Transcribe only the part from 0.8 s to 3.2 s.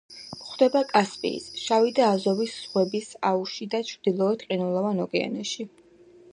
კასპიის, შავი და აზოვის ზღვების